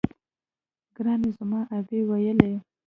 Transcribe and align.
ګراني 0.95 1.29
زما 1.37 1.59
ابۍ 1.77 1.99
ويله 2.09 2.49